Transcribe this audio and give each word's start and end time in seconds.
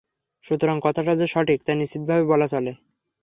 সুতরাং 0.45 0.77
কথাটা 0.83 1.13
যে 1.15 1.27
সঠিক, 1.27 1.59
তা 1.63 1.71
নিশ্চিতভাবে 1.75 2.23
বলা 2.25 2.47
চলে। 2.47 2.71